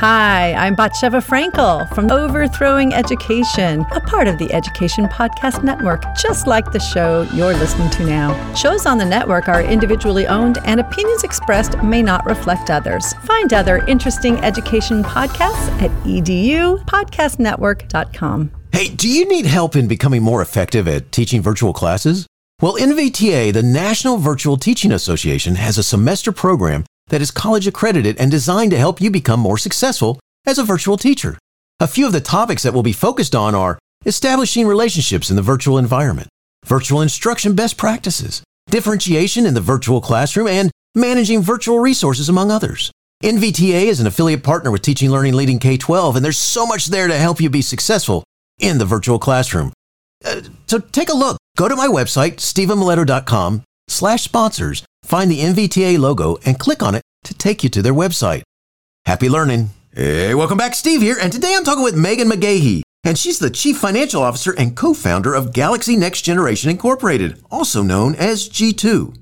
[0.00, 6.46] Hi, I'm Batsheva Frankel from Overthrowing Education, a part of the Education Podcast Network, just
[6.46, 8.54] like the show you're listening to now.
[8.54, 13.12] Shows on the network are individually owned, and opinions expressed may not reflect others.
[13.26, 18.50] Find other interesting education podcasts at edupodcastnetwork.com.
[18.72, 22.26] Hey, do you need help in becoming more effective at teaching virtual classes?
[22.62, 28.16] Well, NVTA, the National Virtual Teaching Association, has a semester program that is college accredited
[28.18, 31.38] and designed to help you become more successful as a virtual teacher.
[31.78, 35.42] A few of the topics that will be focused on are establishing relationships in the
[35.42, 36.28] virtual environment,
[36.64, 42.90] virtual instruction best practices, differentiation in the virtual classroom, and managing virtual resources, among others.
[43.22, 46.86] NVTA is an affiliate partner with Teaching Learning Leading K 12, and there's so much
[46.86, 48.24] there to help you be successful
[48.58, 49.72] in the virtual classroom.
[50.24, 51.36] Uh, so take a look.
[51.56, 57.02] Go to my website, stephenmiletto.com slash sponsors, find the NVTA logo, and click on it
[57.24, 58.42] to take you to their website.
[59.06, 59.70] Happy learning.
[59.92, 60.74] Hey, welcome back.
[60.74, 64.54] Steve here, and today I'm talking with Megan McGahee, and she's the Chief Financial Officer
[64.56, 69.16] and co-founder of Galaxy Next Generation Incorporated, also known as G2.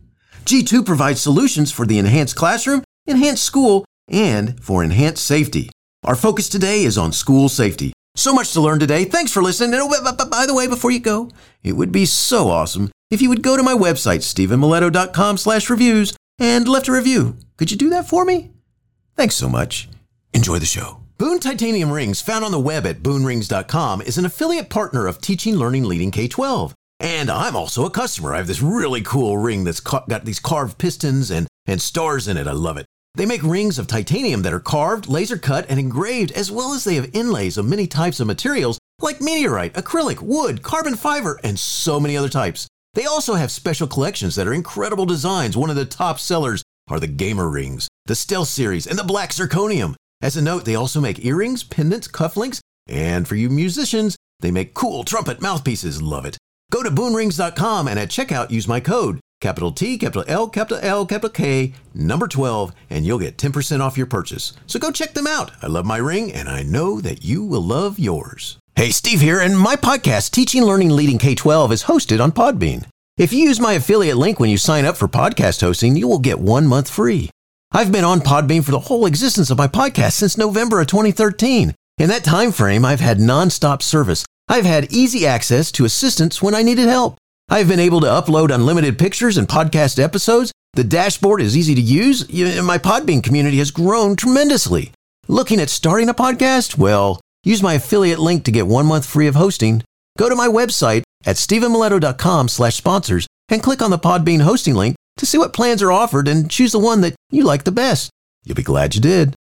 [0.44, 5.70] G2 provides solutions for the enhanced classroom, enhanced school, and for enhanced safety.
[6.04, 7.92] Our focus today is on school safety.
[8.14, 9.04] So much to learn today.
[9.04, 9.74] Thanks for listening.
[9.74, 11.30] And oh, by the way, before you go,
[11.62, 16.16] it would be so awesome if you would go to my website, stephenmiletto.com slash reviews,
[16.38, 17.36] and left a review.
[17.56, 18.50] Could you do that for me?
[19.16, 19.88] Thanks so much.
[20.32, 21.00] Enjoy the show.
[21.18, 25.56] Boone Titanium Rings, found on the web at boonrings.com, is an affiliate partner of Teaching
[25.56, 26.72] Learning Leading K 12.
[27.00, 28.34] And I'm also a customer.
[28.34, 32.36] I have this really cool ring that's got these carved pistons and, and stars in
[32.36, 32.46] it.
[32.46, 32.86] I love it.
[33.16, 36.84] They make rings of titanium that are carved, laser cut, and engraved, as well as
[36.84, 41.58] they have inlays of many types of materials like meteorite, acrylic, wood, carbon fiber, and
[41.58, 42.67] so many other types.
[42.98, 45.56] They also have special collections that are incredible designs.
[45.56, 49.30] One of the top sellers are the Gamer Rings, the Stealth Series, and the Black
[49.30, 49.94] Zirconium.
[50.20, 54.74] As a note, they also make earrings, pendants, cufflinks, and for you musicians, they make
[54.74, 56.02] cool trumpet mouthpieces.
[56.02, 56.38] Love it.
[56.72, 61.06] Go to boonrings.com and at checkout use my code capital T, capital L, capital L,
[61.06, 64.54] capital K, number 12, and you'll get 10% off your purchase.
[64.66, 65.52] So go check them out.
[65.62, 68.58] I love my ring, and I know that you will love yours.
[68.78, 72.84] Hey, Steve here, and my podcast, Teaching Learning Leading K 12, is hosted on Podbean.
[73.16, 76.20] If you use my affiliate link when you sign up for podcast hosting, you will
[76.20, 77.28] get one month free.
[77.72, 81.74] I've been on Podbean for the whole existence of my podcast since November of 2013.
[81.98, 84.24] In that time frame, I've had nonstop service.
[84.46, 87.18] I've had easy access to assistance when I needed help.
[87.48, 90.52] I've been able to upload unlimited pictures and podcast episodes.
[90.74, 94.92] The dashboard is easy to use, and my Podbean community has grown tremendously.
[95.26, 96.78] Looking at starting a podcast?
[96.78, 99.82] Well, use my affiliate link to get one month free of hosting.
[100.18, 104.96] Go to my website at stephenmiletto.com slash sponsors and click on the Podbean hosting link
[105.16, 108.10] to see what plans are offered and choose the one that you like the best.
[108.44, 109.34] You'll be glad you did.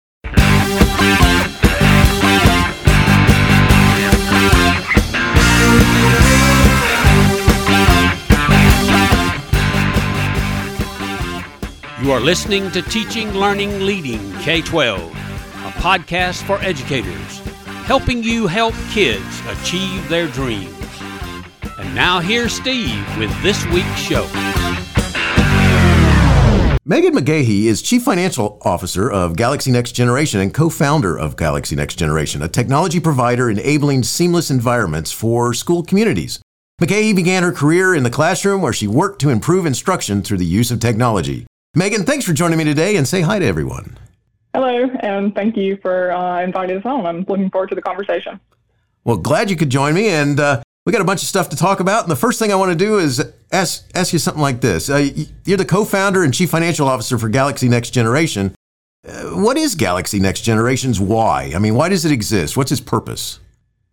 [12.05, 17.41] You are listening to Teaching, Learning, Leading K 12, a podcast for educators,
[17.85, 20.75] helping you help kids achieve their dreams.
[21.79, 24.25] And now here's Steve with this week's show.
[26.87, 31.75] Megan McGahee is Chief Financial Officer of Galaxy Next Generation and co founder of Galaxy
[31.75, 36.41] Next Generation, a technology provider enabling seamless environments for school communities.
[36.81, 40.45] McGahee began her career in the classroom where she worked to improve instruction through the
[40.45, 41.47] use of technology.
[41.75, 43.99] Megan, thanks for joining me today and say hi to everyone.
[44.55, 47.05] Hello, and thank you for uh, inviting us on.
[47.07, 48.39] I'm looking forward to the conversation.
[49.03, 51.57] Well, glad you could join me, and uh, we got a bunch of stuff to
[51.57, 52.05] talk about.
[52.05, 53.21] And the first thing I want to do is
[53.51, 55.11] ask ask you something like this: uh,
[55.45, 58.55] You're the co-founder and chief financial officer for Galaxy Next Generation.
[59.05, 61.51] Uh, what is Galaxy Next Generation's why?
[61.53, 62.57] I mean, why does it exist?
[62.57, 63.41] What's its purpose?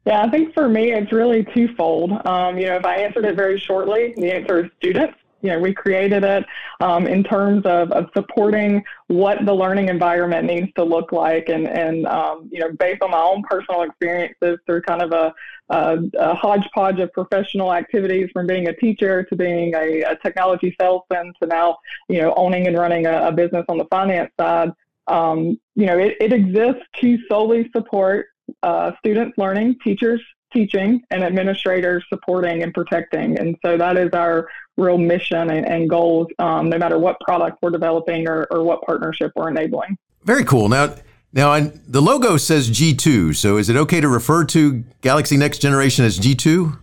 [0.06, 2.12] Yeah, I think for me, it's really twofold.
[2.28, 5.60] Um, you know, if I answered it very shortly, the answer is students you know,
[5.60, 6.46] we created it
[6.80, 11.50] um, in terms of, of supporting what the learning environment needs to look like.
[11.50, 15.34] And, and um, you know, based on my own personal experiences through kind of a,
[15.70, 20.76] a, a hodgepodge of professional activities from being a teacher to being a, a technology
[20.80, 21.78] salesman to now,
[22.08, 24.72] you know, owning and running a, a business on the finance side.
[25.08, 28.28] Um, you know, it, it exists to solely support
[28.64, 33.38] uh, students learning, teachers teaching, and administrators supporting and protecting.
[33.40, 37.58] And so that is our real mission and, and goals, um, no matter what product
[37.62, 39.98] we're developing or, or what partnership we're enabling.
[40.24, 40.70] Very cool.
[40.70, 40.96] Now,
[41.34, 43.36] now I, the logo says G2.
[43.36, 46.78] So is it okay to refer to Galaxy Next Generation as G2?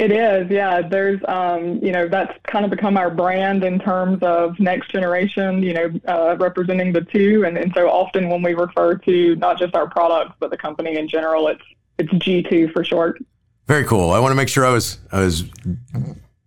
[0.00, 0.80] It is, yeah.
[0.80, 5.62] There's, um, you know, that's kind of become our brand in terms of next generation,
[5.62, 7.44] you know, uh, representing the two.
[7.44, 10.96] And, and so often when we refer to not just our products, but the company
[10.96, 11.62] in general, it's
[12.00, 13.22] it's G2 for short.
[13.66, 14.10] Very cool.
[14.10, 15.44] I want to make sure I was I was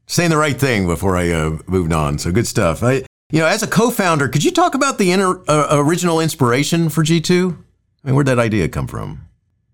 [0.07, 2.17] saying the right thing before I uh, moved on.
[2.17, 2.83] So good stuff.
[2.83, 6.89] I, you know, as a co-founder, could you talk about the inner, uh, original inspiration
[6.89, 7.51] for G2?
[7.51, 9.21] I mean, where'd that idea come from?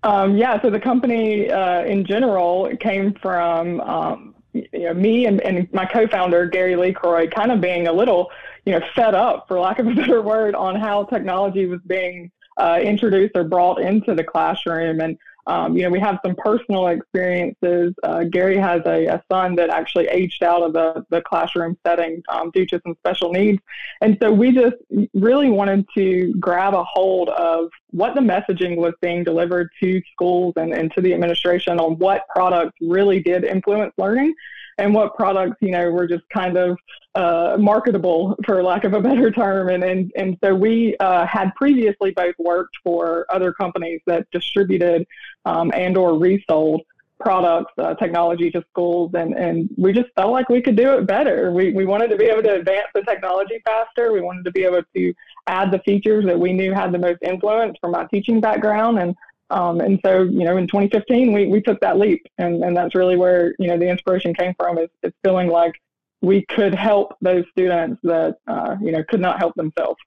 [0.03, 5.41] Um, yeah, so the company uh, in general came from um, you know me and,
[5.41, 8.31] and my co-founder Gary LeCroy kind of being a little
[8.65, 12.31] you know fed up, for lack of a better word, on how technology was being
[12.57, 15.17] uh, introduced or brought into the classroom and
[15.47, 17.93] um, you know, we have some personal experiences.
[18.03, 22.21] Uh, Gary has a, a, son that actually aged out of the, the classroom setting
[22.29, 23.59] um, due to some special needs.
[24.01, 24.75] And so we just
[25.13, 30.53] really wanted to grab a hold of what the messaging was being delivered to schools
[30.57, 34.33] and, and to the administration on what products really did influence learning
[34.79, 36.77] and what products, you know, were just kind of
[37.15, 39.69] uh, marketable, for lack of a better term.
[39.69, 45.05] And and, and so we uh, had previously both worked for other companies that distributed
[45.45, 46.81] um, and or resold
[47.19, 51.05] products, uh, technology to schools, and, and we just felt like we could do it
[51.05, 51.51] better.
[51.51, 54.13] We, we wanted to be able to advance the technology faster.
[54.13, 55.13] We wanted to be able to
[55.47, 58.99] add the features that we knew had the most influence from my teaching background.
[58.99, 59.15] And
[59.49, 62.25] um, and so, you know, in 2015, we, we took that leap.
[62.37, 65.73] And, and that's really where, you know, the inspiration came from is, is feeling like
[66.21, 69.97] we could help those students that, uh, you know, could not help themselves.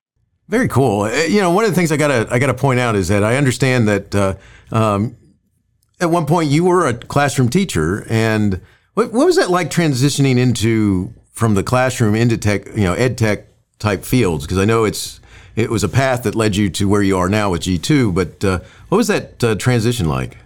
[0.49, 1.03] Very cool.
[1.03, 3.25] Uh, you know, one of the things I gotta I gotta point out is that
[3.25, 4.35] I understand that uh,
[4.71, 5.17] um,
[6.00, 8.61] at one point you were a classroom teacher, and
[8.94, 13.17] what, what was that like transitioning into from the classroom into tech, you know, ed
[13.17, 13.47] tech
[13.79, 14.44] type fields?
[14.44, 15.21] Because I know it's
[15.56, 18.14] it was a path that led you to where you are now with G2.
[18.14, 20.37] But uh, what was that uh, transition like?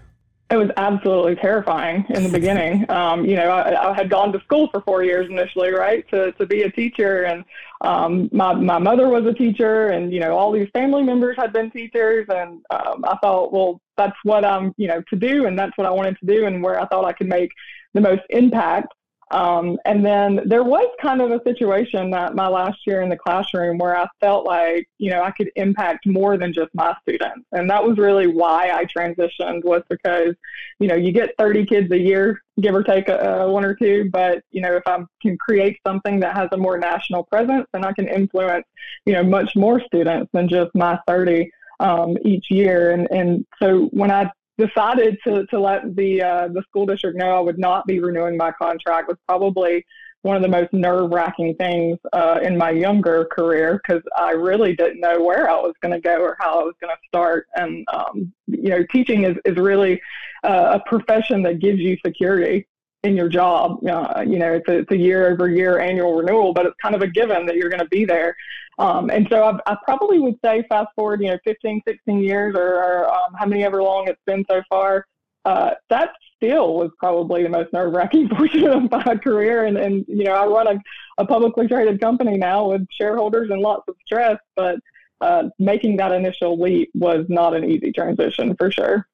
[0.48, 2.86] It was absolutely terrifying in the beginning.
[2.96, 6.32] Um, you know, I, I, had gone to school for four years initially, right, to,
[6.32, 7.24] to be a teacher.
[7.24, 7.44] And
[7.80, 11.52] um, my, my mother was a teacher, and, you know, all these family members had
[11.52, 12.26] been teachers.
[12.28, 15.86] And um, I thought, well, that's what I'm, you know, to do, and that's what
[15.86, 17.50] I wanted to do, and where I thought I could make
[17.92, 18.92] the most impact.
[19.32, 23.16] Um, and then there was kind of a situation that my last year in the
[23.16, 27.44] classroom where I felt like, you know, I could impact more than just my students.
[27.50, 30.34] And that was really why I transitioned was because,
[30.78, 33.74] you know, you get 30 kids a year, give or take a, a one or
[33.74, 34.08] two.
[34.12, 37.84] But, you know, if I can create something that has a more national presence, and
[37.84, 38.66] I can influence,
[39.06, 41.50] you know, much more students than just my 30
[41.80, 42.92] um, each year.
[42.92, 47.36] And, and so when I decided to, to let the uh, the school district know
[47.36, 49.84] I would not be renewing my contract was probably
[50.22, 54.74] one of the most nerve wracking things uh, in my younger career because I really
[54.74, 57.46] didn't know where I was going to go or how I was going to start.
[57.54, 60.00] And um, you know, teaching is is really
[60.42, 62.66] uh, a profession that gives you security
[63.06, 63.78] in your job.
[63.86, 66.94] Uh, you know, it's a, it's a year over year annual renewal, but it's kind
[66.94, 68.36] of a given that you're going to be there.
[68.78, 72.54] Um, and so I, I, probably would say fast forward, you know, 15, 16 years
[72.54, 75.06] or, or um, how many ever long it's been so far.
[75.46, 79.64] Uh, that still was probably the most nerve wracking portion of my career.
[79.64, 80.82] And, and you know, I run a,
[81.18, 84.76] a publicly traded company now with shareholders and lots of stress, but
[85.22, 89.06] uh, making that initial leap was not an easy transition for sure.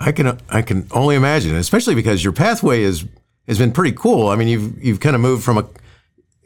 [0.00, 3.04] I can I can only imagine, especially because your pathway is
[3.46, 4.28] has been pretty cool.
[4.28, 5.66] I mean, you've you've kind of moved from a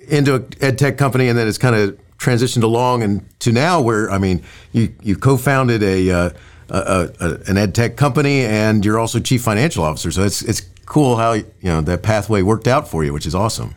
[0.08, 3.80] into an ed tech company, and then it's kind of transitioned along and to now
[3.80, 4.42] where I mean
[4.72, 6.30] you you co-founded a, uh,
[6.70, 10.10] a, a, an ed tech company and you're also chief financial officer.
[10.10, 13.34] So it's it's cool how you know that pathway worked out for you, which is
[13.34, 13.74] awesome.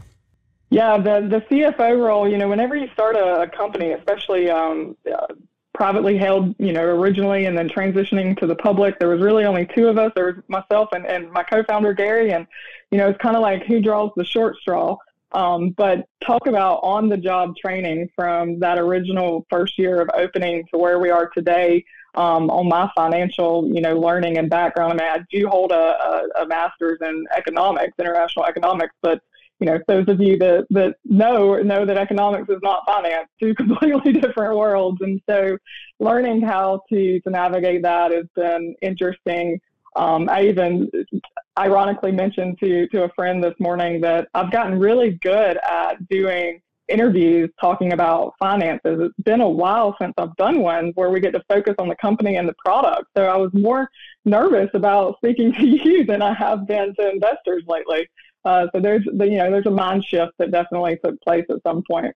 [0.69, 2.27] Yeah, the the CFO role.
[2.27, 5.27] You know, whenever you start a, a company, especially um, uh,
[5.77, 9.67] privately held, you know, originally, and then transitioning to the public, there was really only
[9.75, 10.11] two of us.
[10.15, 12.47] There was myself and, and my co-founder Gary, and
[12.89, 14.97] you know, it's kind of like who draws the short straw.
[15.33, 20.65] Um, but talk about on the job training from that original first year of opening
[20.71, 24.93] to where we are today um, on my financial, you know, learning and background.
[24.93, 29.21] I mean, I do hold a, a, a master's in economics, international economics, but
[29.59, 33.55] you know, those of you that, that know know that economics is not finance, two
[33.55, 34.99] completely different worlds.
[35.01, 35.57] And so
[35.99, 39.59] learning how to, to navigate that has been interesting.
[39.95, 40.91] Um, I even
[41.57, 46.61] ironically mentioned to to a friend this morning that I've gotten really good at doing
[46.87, 48.99] interviews talking about finances.
[49.01, 51.95] It's been a while since I've done one where we get to focus on the
[51.95, 53.07] company and the product.
[53.15, 53.89] So I was more
[54.25, 58.07] nervous about speaking to you than I have been to investors lately.
[58.47, 61.61] Uh, so there's the, you know there's a mind shift that definitely took place at
[61.63, 62.15] some point.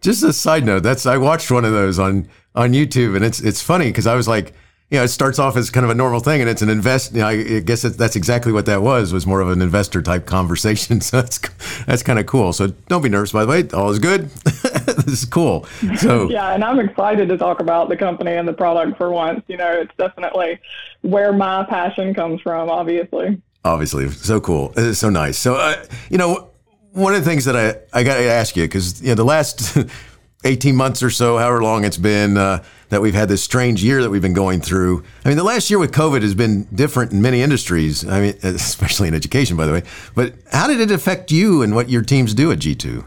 [0.00, 3.38] Just a side note, that's I watched one of those on on YouTube, and it's
[3.38, 4.54] it's funny because I was like,
[4.90, 7.12] you know, it starts off as kind of a normal thing, and it's an invest.
[7.12, 9.12] You know, I guess that's exactly what that was.
[9.12, 11.00] Was more of an investor type conversation.
[11.08, 11.38] So that's
[11.84, 12.54] that's kind of cool.
[12.54, 13.32] So don't be nervous.
[13.32, 14.30] By the way, all is good.
[14.30, 15.66] this is cool.
[15.98, 19.42] So yeah, and I'm excited to talk about the company and the product for once.
[19.46, 20.58] You know, it's definitely
[21.02, 22.70] where my passion comes from.
[22.70, 23.42] Obviously.
[23.64, 24.72] Obviously, so cool.
[24.76, 25.38] It's so nice.
[25.38, 26.50] So uh, you know,
[26.92, 29.24] one of the things that I I got to ask you because you know the
[29.24, 29.76] last
[30.44, 32.36] 18 months or so, however long it's been.
[32.36, 35.04] Uh, that we've had this strange year that we've been going through.
[35.24, 38.06] I mean, the last year with COVID has been different in many industries.
[38.08, 39.82] I mean, especially in education, by the way.
[40.14, 43.04] But how did it affect you and what your teams do at G2?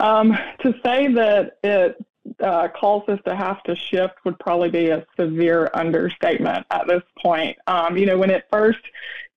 [0.00, 2.04] Um, to say that it
[2.40, 7.02] uh, calls us to have to shift would probably be a severe understatement at this
[7.22, 7.56] point.
[7.66, 8.80] Um, you know, when it first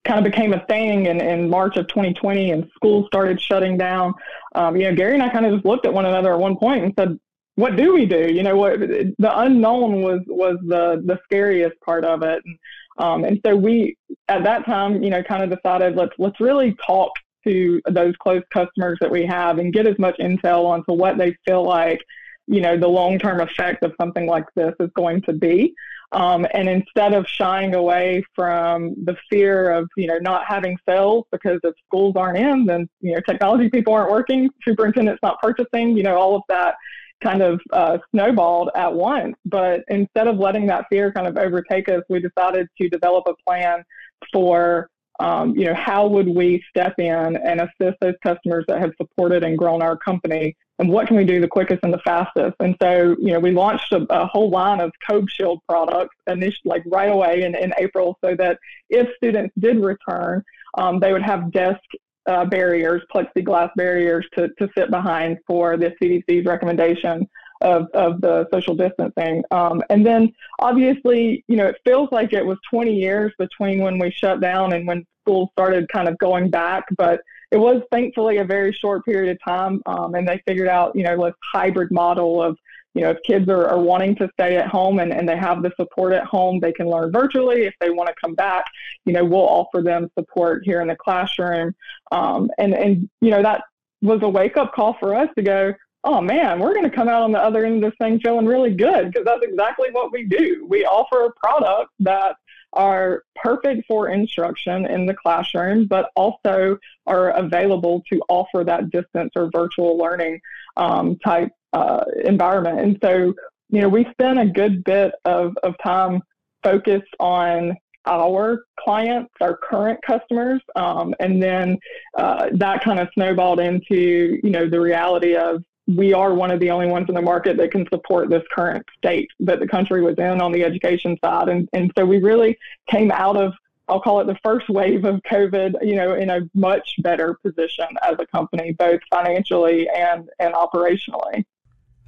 [0.06, 4.14] kind of became a thing in, in March of 2020 and schools started shutting down,
[4.54, 6.58] um, you know, Gary and I kind of just looked at one another at one
[6.58, 7.20] point and said,
[7.56, 8.32] what do we do?
[8.32, 12.42] You know, what the unknown was was the the scariest part of it.
[12.46, 12.60] And,
[12.98, 13.98] um, and so we
[14.28, 17.12] at that time, you know, kind of decided let's let's really talk
[17.48, 21.36] to those close customers that we have and get as much intel onto what they
[21.48, 22.02] feel like,
[22.48, 25.74] you know, the long term effect of something like this is going to be.
[26.12, 31.26] Um, and instead of shying away from the fear of, you know, not having sales
[31.32, 35.98] because if schools aren't in, then, you know, technology people aren't working, superintendent's not purchasing,
[35.98, 36.76] you know, all of that
[37.24, 39.36] kind of uh, snowballed at once.
[39.46, 43.34] But instead of letting that fear kind of overtake us, we decided to develop a
[43.48, 43.84] plan
[44.32, 48.92] for, um, you know, how would we step in and assist those customers that have
[48.98, 52.56] supported and grown our company, and what can we do the quickest and the fastest?
[52.60, 56.62] And so, you know, we launched a, a whole line of Code Shield products initially,
[56.66, 60.44] like right away in, in April, so that if students did return,
[60.78, 61.80] um, they would have desk
[62.28, 67.28] uh, barriers, plexiglass barriers to, to sit behind for the CDC's recommendation
[67.62, 69.44] of, of the social distancing.
[69.52, 73.98] Um, and then obviously, you know, it feels like it was 20 years between when
[73.98, 77.22] we shut down and when schools started kind of going back, but
[77.56, 79.82] it was thankfully a very short period of time.
[79.86, 82.58] Um, and they figured out, you know, this hybrid model of
[82.94, 85.62] you know, if kids are, are wanting to stay at home and, and they have
[85.62, 87.64] the support at home, they can learn virtually.
[87.64, 88.64] If they want to come back,
[89.04, 91.76] you know, we'll offer them support here in the classroom.
[92.14, 93.64] Um, and, and, you know, that
[94.02, 95.74] was a wake up call for us to go,
[96.06, 98.46] oh man, we're going to come out on the other end of this thing feeling
[98.46, 100.66] really good because that's exactly what we do.
[100.70, 102.38] We offer a product that
[102.76, 106.78] are perfect for instruction in the classroom, but also
[107.08, 110.40] are available to offer that distance or virtual learning
[110.78, 112.80] um, type uh, environment.
[112.80, 113.34] And so,
[113.70, 116.22] you know, we spent a good bit of, of time
[116.64, 117.76] focused on
[118.08, 121.78] our clients, our current customers, um, and then
[122.18, 126.60] uh, that kind of snowballed into, you know, the reality of we are one of
[126.60, 130.02] the only ones in the market that can support this current state that the country
[130.02, 131.48] was in on the education side.
[131.48, 132.58] And, and so we really
[132.90, 133.54] came out of
[133.88, 137.86] I'll call it the first wave of COVID, you know, in a much better position
[138.04, 141.46] as a company, both financially and, and operationally.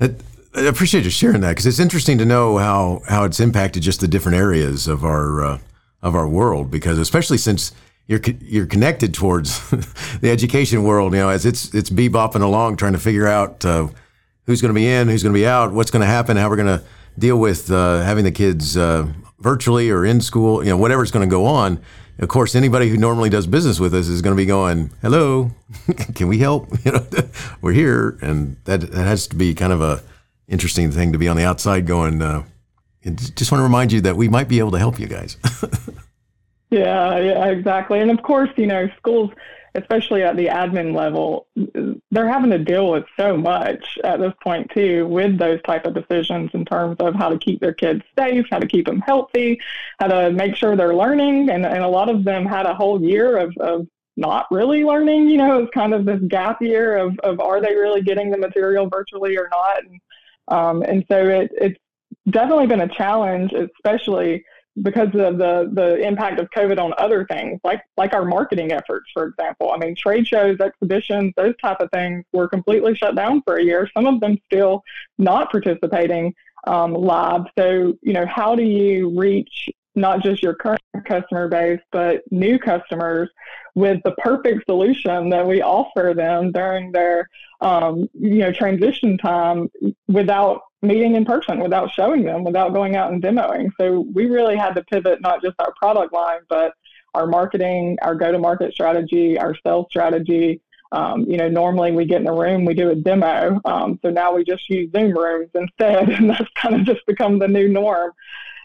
[0.01, 0.09] I
[0.55, 4.07] appreciate you sharing that because it's interesting to know how, how it's impacted just the
[4.07, 5.59] different areas of our uh,
[6.01, 6.71] of our world.
[6.71, 7.73] Because especially since
[8.07, 9.69] you're you're connected towards
[10.21, 13.87] the education world, you know, as it's it's bebopping along, trying to figure out uh,
[14.45, 16.49] who's going to be in, who's going to be out, what's going to happen, how
[16.49, 16.83] we're going to
[17.19, 19.07] deal with uh, having the kids uh,
[19.39, 21.79] virtually or in school, you know, whatever's going to go on.
[22.19, 25.51] Of course, anybody who normally does business with us is going to be going, "Hello,
[26.15, 27.05] can we help?" You know,
[27.61, 30.01] we're here, and that that has to be kind of a
[30.47, 32.21] interesting thing to be on the outside going.
[32.21, 32.43] Uh,
[33.35, 35.37] just want to remind you that we might be able to help you guys.
[36.69, 37.99] Yeah, yeah, exactly.
[37.99, 39.31] And of course, you know, schools
[39.77, 41.47] especially at the admin level,
[42.11, 45.93] they're having to deal with so much at this point too with those type of
[45.93, 49.59] decisions in terms of how to keep their kids safe, how to keep them healthy,
[49.99, 51.49] how to make sure they're learning.
[51.49, 55.29] And, and a lot of them had a whole year of, of not really learning,
[55.29, 58.37] you know, it's kind of this gap year of, of are they really getting the
[58.37, 59.83] material virtually or not?
[59.83, 60.01] And,
[60.47, 61.79] um, and so it, it's
[62.31, 64.43] definitely been a challenge, especially
[64.81, 69.09] because of the the impact of COVID on other things, like like our marketing efforts,
[69.13, 69.71] for example.
[69.71, 73.63] I mean, trade shows, exhibitions, those type of things were completely shut down for a
[73.63, 73.89] year.
[73.95, 74.83] Some of them still
[75.17, 76.33] not participating
[76.65, 77.45] um, live.
[77.57, 82.59] So, you know, how do you reach not just your current customer base, but new
[82.59, 83.29] customers
[83.73, 87.27] with the perfect solution that we offer them during their,
[87.61, 89.69] um, you know, transition time
[90.07, 93.71] without meeting in person, without showing them, without going out and demoing.
[93.79, 96.73] So we really had to pivot not just our product line, but
[97.13, 100.61] our marketing, our go-to-market strategy, our sales strategy.
[100.91, 103.59] Um, you know, normally we get in a room, we do a demo.
[103.65, 107.39] Um, so now we just use Zoom rooms instead, and that's kind of just become
[107.39, 108.11] the new norm.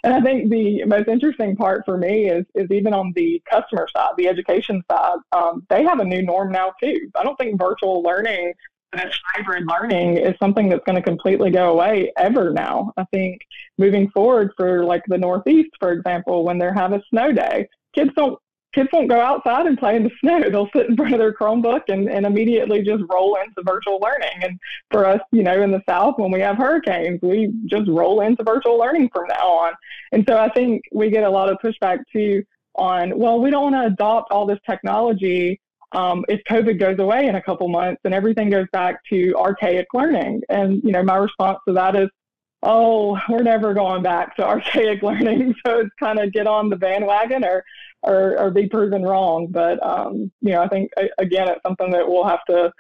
[0.05, 3.87] And I think the most interesting part for me is is even on the customer
[3.95, 7.09] side, the education side, um, they have a new norm now too.
[7.15, 8.53] I don't think virtual learning
[8.93, 12.93] this hybrid learning is something that's going to completely go away ever now.
[12.97, 13.41] I think
[13.79, 18.11] moving forward for like the Northeast, for example, when they have a snow day, kids
[18.17, 18.39] don't
[18.75, 20.49] kids won't go outside and play in the snow.
[20.49, 24.43] They'll sit in front of their Chromebook and, and immediately just roll into virtual learning.
[24.43, 24.59] And
[24.91, 28.43] for us, you know, in the South, when we have hurricanes, we just roll into
[28.43, 29.75] virtual learning from now on.
[30.13, 32.45] And so I think we get a lot of pushback too
[32.75, 35.61] on, well, we don't want to adopt all this technology
[35.93, 39.89] um, if COVID goes away in a couple months and everything goes back to archaic
[39.93, 40.43] learning.
[40.49, 42.09] And, you know, my response to that is,
[42.63, 45.55] oh, we're never going back to archaic learning.
[45.67, 47.65] So it's kind of get on the bandwagon or,
[48.03, 49.49] or, or be proven wrong.
[49.51, 52.73] But, um, you know, I think, again, it's something that we'll have to,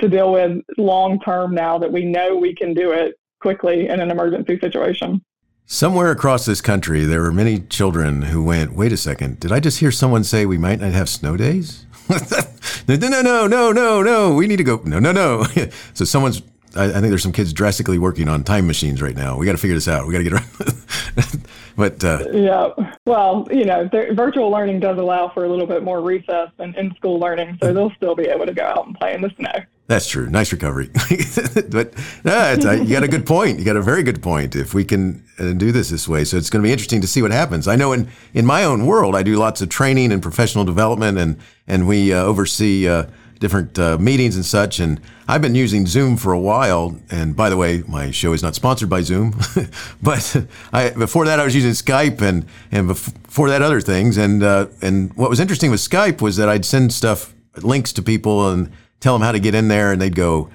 [0.00, 4.00] to deal with long term now that we know we can do it quickly in
[4.00, 5.24] an emergency situation.
[5.70, 9.60] Somewhere across this country, there were many children who went, wait a second, did I
[9.60, 11.84] just hear someone say we might not have snow days?
[12.88, 14.34] no, no, no, no, no, no.
[14.34, 14.80] We need to go.
[14.86, 15.44] No, no, no.
[15.92, 16.40] so someone's.
[16.74, 19.36] I, I, think there's some kids drastically working on time machines right now.
[19.36, 20.06] We got to figure this out.
[20.06, 21.44] We got to get around.
[21.76, 22.68] but uh, yeah,
[23.04, 26.94] well, you know, virtual learning does allow for a little bit more recess and in
[26.94, 29.52] school learning, so they'll still be able to go out and play in the snow.
[29.88, 30.28] That's true.
[30.28, 30.90] Nice recovery.
[31.70, 33.58] but no, you got a good point.
[33.58, 34.54] You got a very good point.
[34.54, 37.06] If we can uh, do this this way, so it's going to be interesting to
[37.06, 37.66] see what happens.
[37.66, 41.16] I know in, in my own world, I do lots of training and professional development,
[41.16, 43.06] and and we uh, oversee uh,
[43.38, 44.78] different uh, meetings and such.
[44.78, 47.00] And I've been using Zoom for a while.
[47.10, 49.40] And by the way, my show is not sponsored by Zoom,
[50.02, 50.36] but
[50.70, 54.18] I, before that I was using Skype and and before that other things.
[54.18, 58.02] And uh, and what was interesting with Skype was that I'd send stuff links to
[58.02, 60.50] people and tell them how to get in there, and they'd go,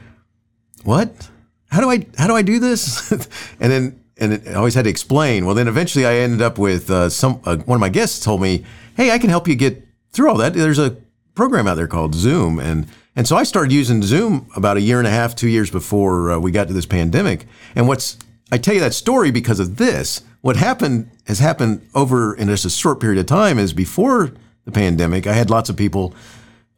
[0.83, 1.29] "What?
[1.69, 3.11] How do I how do I do this?"
[3.59, 5.45] and then and I always had to explain.
[5.45, 8.41] Well, then eventually I ended up with uh, some uh, one of my guests told
[8.41, 8.63] me,
[8.95, 10.53] "Hey, I can help you get through all that.
[10.53, 10.97] There's a
[11.35, 14.97] program out there called Zoom." And and so I started using Zoom about a year
[14.99, 17.45] and a half, two years before uh, we got to this pandemic.
[17.75, 18.17] And what's
[18.51, 20.21] I tell you that story because of this.
[20.41, 23.57] What happened has happened over in just a short period of time.
[23.57, 24.31] Is before
[24.65, 26.13] the pandemic, I had lots of people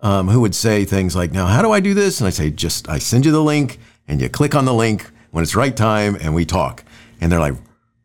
[0.01, 2.49] um, who would say things like, "Now, how do I do this?" And I say,
[2.49, 5.75] "Just I send you the link, and you click on the link when it's right
[5.75, 6.83] time, and we talk."
[7.19, 7.55] And they're like,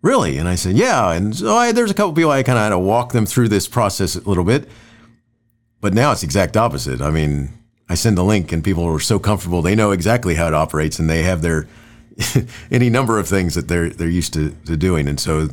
[0.03, 2.65] "Really?" And I said, "Yeah." And so I, there's a couple people I kind of
[2.65, 4.69] had to walk them through this process a little bit,
[5.81, 7.01] but now it's exact opposite.
[7.01, 7.51] I mean,
[7.89, 10.99] I send the link, and people are so comfortable; they know exactly how it operates,
[10.99, 11.67] and they have their
[12.71, 15.09] any number of things that they're they're used to, to doing.
[15.09, 15.49] And so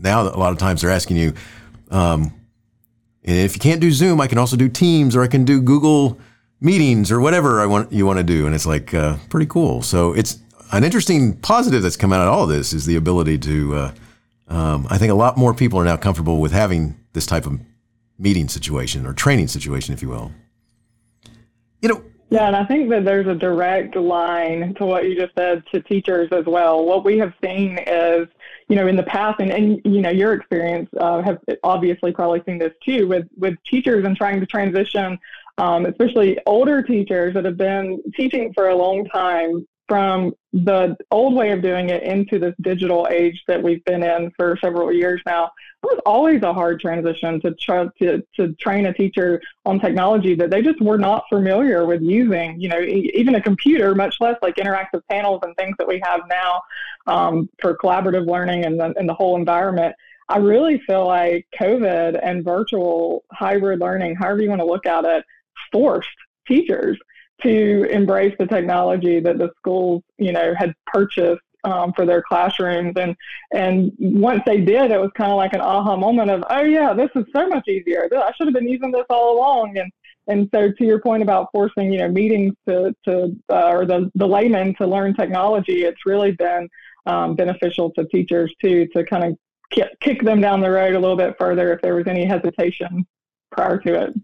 [0.00, 1.34] now a lot of times they're asking you.
[1.90, 2.32] Um,
[3.26, 6.18] if you can't do Zoom, I can also do Teams or I can do Google
[6.60, 8.46] Meetings or whatever I want you want to do.
[8.46, 9.82] And it's like uh, pretty cool.
[9.82, 10.38] So it's
[10.72, 13.74] an interesting positive that's come out of all of this is the ability to.
[13.74, 13.92] Uh,
[14.48, 17.60] um, I think a lot more people are now comfortable with having this type of
[18.18, 20.32] meeting situation or training situation, if you will.
[21.82, 25.34] You know, yeah, and I think that there's a direct line to what you just
[25.36, 26.84] said to teachers as well.
[26.84, 28.26] What we have seen is
[28.68, 32.42] you know, in the past, and, and you know, your experience uh, have obviously probably
[32.46, 35.18] seen this too with with teachers and trying to transition,
[35.58, 41.34] um, especially older teachers that have been teaching for a long time from the old
[41.34, 45.20] way of doing it into this digital age that we've been in for several years
[45.26, 45.44] now.
[45.82, 50.34] It was always a hard transition to try to, to train a teacher on technology
[50.34, 54.36] that they just were not familiar with using, you know, even a computer, much less
[54.42, 56.62] like interactive panels and things that we have now
[57.06, 59.94] um, for collaborative learning and the, and the whole environment.
[60.28, 65.04] I really feel like COVID and virtual hybrid learning, however you want to look at
[65.04, 65.24] it,
[65.70, 66.08] forced
[66.48, 66.98] teachers
[67.42, 72.94] to embrace the technology that the schools, you know, had purchased um, for their classrooms.
[72.96, 73.14] And
[73.52, 76.92] and once they did, it was kind of like an aha moment of, oh yeah,
[76.94, 78.08] this is so much easier.
[78.12, 79.76] I should have been using this all along.
[79.78, 79.92] And
[80.28, 84.10] and so to your point about forcing, you know, meetings to to uh, or the
[84.14, 86.68] the layman to learn technology, it's really been
[87.06, 89.38] um, beneficial to teachers too to kind of
[90.00, 93.06] kick them down the road a little bit further if there was any hesitation
[93.50, 94.14] prior to it.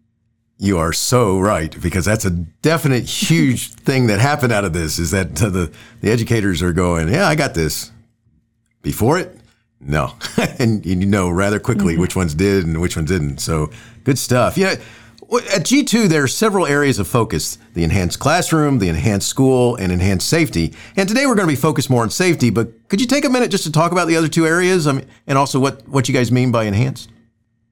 [0.63, 5.01] You are so right because that's a definite huge thing that happened out of this
[5.01, 7.91] is that the the educators are going, yeah, I got this.
[8.81, 9.37] Before it,
[9.81, 10.15] no,
[10.61, 12.03] and you know rather quickly mm-hmm.
[12.03, 13.39] which ones did and which ones didn't.
[13.39, 13.73] So
[14.05, 14.57] good stuff.
[14.57, 14.77] Yeah.
[15.33, 19.91] At G2, there are several areas of focus the enhanced classroom, the enhanced school, and
[19.91, 20.75] enhanced safety.
[20.95, 23.31] And today we're going to be focused more on safety, but could you take a
[23.31, 26.07] minute just to talk about the other two areas I mean, and also what, what
[26.07, 27.12] you guys mean by enhanced?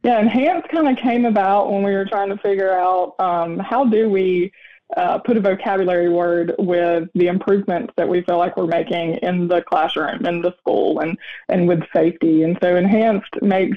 [0.02, 3.84] Yeah, enhanced kind of came about when we were trying to figure out um, how
[3.84, 4.50] do we
[4.96, 9.46] uh, put a vocabulary word with the improvements that we feel like we're making in
[9.46, 12.42] the classroom, in the school, and and with safety.
[12.44, 13.76] And so enhanced makes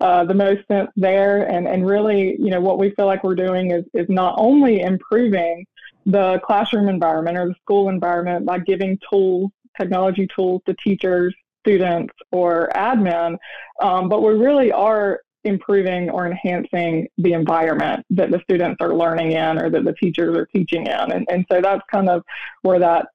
[0.00, 1.42] uh, the most sense there.
[1.50, 4.80] And and really, you know, what we feel like we're doing is is not only
[4.80, 5.66] improving
[6.06, 12.14] the classroom environment or the school environment by giving tools, technology tools to teachers, students,
[12.30, 13.36] or admin,
[13.82, 19.32] um, but we really are improving or enhancing the environment that the students are learning
[19.32, 21.12] in or that the teachers are teaching in.
[21.12, 22.22] And, and so that's kind of
[22.62, 23.06] where that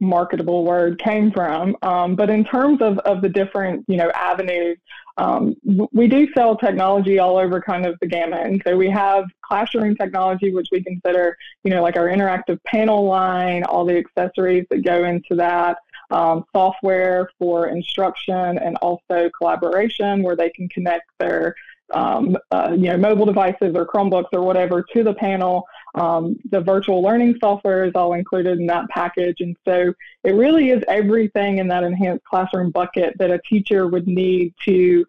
[0.00, 1.76] marketable word came from.
[1.82, 4.78] Um, but in terms of, of the different, you know, avenues,
[5.16, 5.56] um,
[5.92, 8.46] we do sell technology all over kind of the gamut.
[8.46, 13.06] And so we have classroom technology, which we consider, you know, like our interactive panel
[13.06, 15.78] line, all the accessories that go into that.
[16.08, 21.56] Um, software for instruction and also collaboration where they can connect their
[21.92, 25.66] um, uh, you know, mobile devices or Chromebooks or whatever to the panel.
[25.94, 29.40] Um, the virtual learning software is all included in that package.
[29.40, 29.94] And so
[30.24, 35.06] it really is everything in that enhanced classroom bucket that a teacher would need to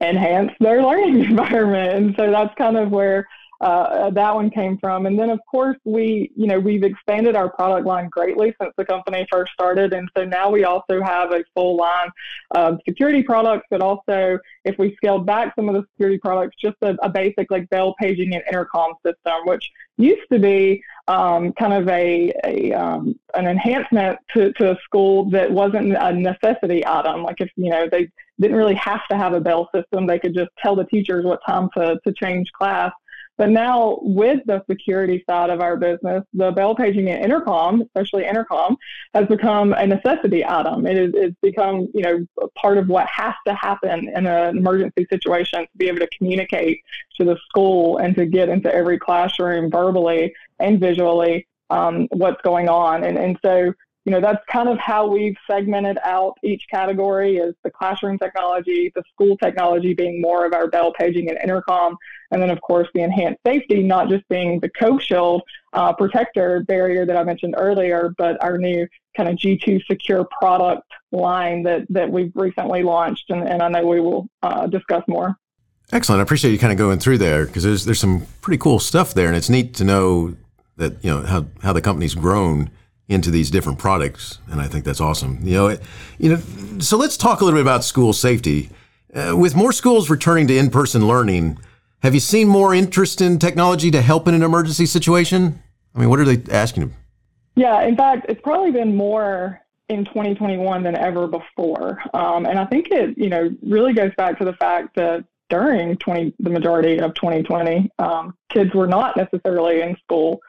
[0.00, 1.92] enhance their learning environment.
[1.92, 3.26] And so that's kind of where
[3.64, 5.06] uh, that one came from.
[5.06, 8.84] And then, of course, we, you know, we've expanded our product line greatly since the
[8.84, 9.94] company first started.
[9.94, 12.10] And so now we also have a full line
[12.50, 16.76] of security products, but also if we scaled back some of the security products, just
[16.82, 21.72] a, a basic like bell paging and intercom system, which used to be um, kind
[21.72, 27.22] of a, a um, an enhancement to, to a school that wasn't a necessity item.
[27.22, 30.34] Like if you know they didn't really have to have a bell system, they could
[30.34, 32.92] just tell the teachers what time to, to change class.
[33.36, 38.26] But now, with the security side of our business, the bell paging and intercom, especially
[38.26, 38.76] intercom,
[39.12, 40.86] has become a necessity item.
[40.86, 45.06] It is it's become you know part of what has to happen in an emergency
[45.10, 46.80] situation to be able to communicate
[47.18, 52.68] to the school and to get into every classroom verbally and visually um, what's going
[52.68, 53.02] on.
[53.02, 57.54] And and so you know, that's kind of how we've segmented out each category is
[57.64, 61.96] the classroom technology, the school technology being more of our bell paging and intercom,
[62.30, 67.06] and then of course the enhanced safety, not just being the co-shield uh, protector barrier
[67.06, 68.86] that I mentioned earlier, but our new
[69.16, 73.86] kind of G2 secure product line that, that we've recently launched, and, and I know
[73.86, 75.34] we will uh, discuss more.
[75.92, 76.20] Excellent.
[76.20, 79.14] I appreciate you kind of going through there because there's there's some pretty cool stuff
[79.14, 80.34] there, and it's neat to know
[80.76, 82.70] that you know how how the company's grown
[83.08, 85.38] into these different products, and I think that's awesome.
[85.42, 85.82] You know, it,
[86.18, 86.80] you know.
[86.80, 88.70] So let's talk a little bit about school safety.
[89.14, 91.58] Uh, with more schools returning to in-person learning,
[92.02, 95.62] have you seen more interest in technology to help in an emergency situation?
[95.94, 96.94] I mean, what are they asking?
[97.54, 102.64] Yeah, in fact, it's probably been more in 2021 than ever before, um, and I
[102.64, 106.98] think it, you know, really goes back to the fact that during 20, the majority
[106.98, 110.40] of 2020, um, kids were not necessarily in school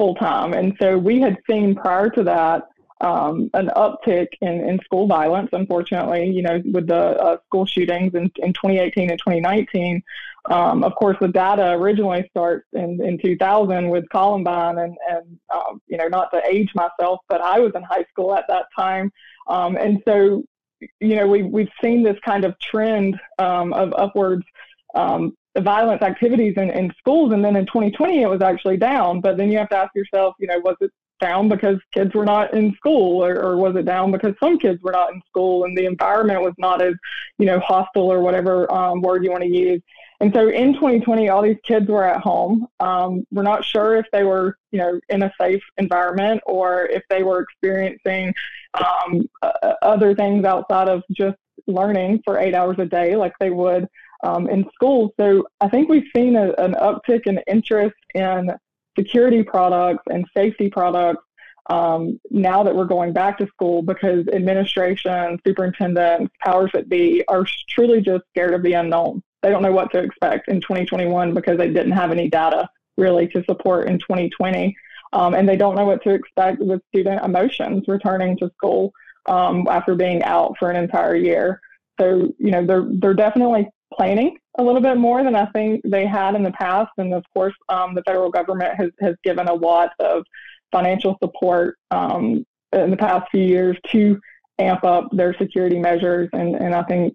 [0.00, 0.54] full time.
[0.54, 2.68] And so we had seen prior to that
[3.02, 8.14] um, an uptick in, in school violence, unfortunately, you know, with the uh, school shootings
[8.14, 10.02] in, in 2018 and 2019.
[10.50, 15.82] Um, of course, the data originally starts in, in 2000 with Columbine, and, and um,
[15.86, 19.12] you know, not to age myself, but I was in high school at that time.
[19.48, 20.44] Um, and so,
[20.80, 24.46] you know, we, we've seen this kind of trend um, of upwards
[24.94, 27.32] um, violence activities in, in schools.
[27.32, 29.20] And then in 2020, it was actually down.
[29.20, 32.24] But then you have to ask yourself, you know, was it down because kids were
[32.24, 35.64] not in school or, or was it down because some kids were not in school
[35.64, 36.94] and the environment was not as,
[37.38, 39.82] you know, hostile or whatever um, word you want to use.
[40.20, 42.66] And so in 2020, all these kids were at home.
[42.78, 47.02] Um, we're not sure if they were, you know, in a safe environment or if
[47.08, 48.34] they were experiencing
[48.74, 51.36] um, uh, other things outside of just
[51.66, 53.86] learning for eight hours a day like they would
[54.22, 55.12] um, in schools.
[55.18, 58.50] So I think we've seen a, an uptick in interest in
[58.98, 61.24] security products and safety products
[61.70, 67.46] um, now that we're going back to school because administration, superintendents, powers that be are
[67.68, 69.22] truly just scared of the unknown.
[69.42, 73.28] They don't know what to expect in 2021 because they didn't have any data really
[73.28, 74.76] to support in 2020.
[75.12, 78.92] Um, and they don't know what to expect with student emotions returning to school
[79.26, 81.60] um, after being out for an entire year.
[82.00, 86.06] So, you know, they're, they're definitely planning a little bit more than I think they
[86.06, 86.90] had in the past.
[86.98, 90.24] And of course, um, the federal government has, has given a lot of
[90.72, 94.20] financial support um, in the past few years to
[94.58, 96.28] amp up their security measures.
[96.32, 97.14] And, and I think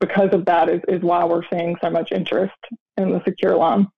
[0.00, 2.54] because of that is, is why we're seeing so much interest
[2.96, 3.88] in the secure line.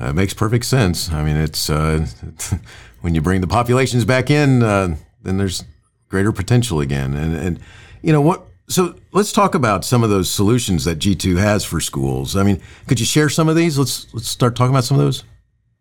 [0.00, 1.10] Uh, it makes perfect sense.
[1.10, 2.06] I mean, it's uh,
[3.00, 5.64] when you bring the populations back in, uh, then there's
[6.08, 7.14] greater potential again.
[7.14, 7.60] And, and
[8.02, 11.80] you know what so let's talk about some of those solutions that G2 has for
[11.80, 12.36] schools.
[12.36, 13.78] I mean, could you share some of these?
[13.78, 15.24] Let's let's start talking about some of those.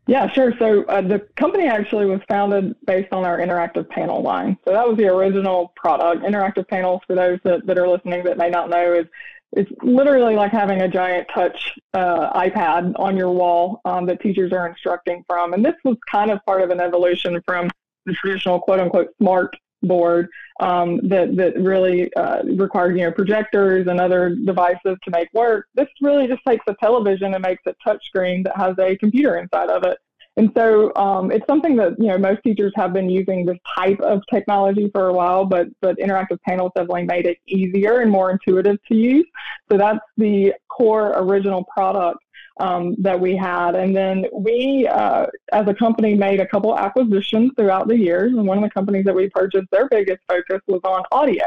[0.08, 0.54] Yeah, sure.
[0.60, 4.56] So uh, the company actually was founded based on our interactive panel line.
[4.64, 6.24] So that was the original product.
[6.24, 9.08] Interactive panels, for those that, that are listening that may not know, is
[9.54, 14.52] it's literally like having a giant touch uh, iPad on your wall um, that teachers
[14.52, 15.54] are instructing from.
[15.54, 17.72] And this was kind of part of an evolution from
[18.06, 19.56] the traditional quote unquote smart
[19.88, 25.30] board um, that that really uh, required you know projectors and other devices to make
[25.34, 25.68] work.
[25.76, 29.70] This really just takes a television and makes it touchscreen that has a computer inside
[29.70, 29.98] of it.
[30.38, 34.00] And so um, it's something that you know most teachers have been using this type
[34.02, 38.32] of technology for a while, but but interactive panels definitely made it easier and more
[38.32, 39.26] intuitive to use.
[39.72, 42.20] So that's the core original product
[42.58, 43.76] um, that we had.
[43.76, 48.34] And then we, uh, as a company, made a couple acquisitions throughout the years.
[48.34, 51.46] And one of the companies that we purchased, their biggest focus was on audio.